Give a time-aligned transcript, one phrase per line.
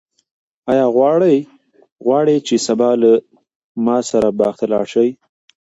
[0.71, 0.85] آیا
[1.21, 1.31] ته
[2.05, 3.11] غواړې چې سبا له
[3.85, 5.07] ما سره باغ ته لاړ شې؟